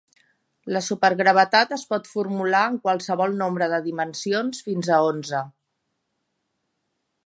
La 0.75 0.79
supergravetat 0.85 1.75
es 1.77 1.83
pot 1.91 2.09
formular 2.13 2.63
en 2.71 2.81
qualsevol 2.87 3.37
nombre 3.45 3.69
de 3.77 3.83
dimensions 3.91 4.67
fins 4.71 4.93
a 4.97 5.03
onze. 5.13 5.47